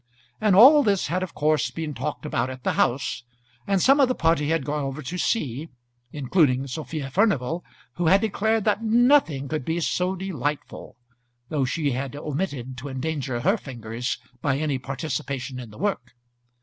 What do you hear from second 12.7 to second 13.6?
to endanger her